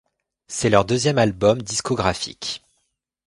[0.47, 2.63] C'est leur deuxième album discographique.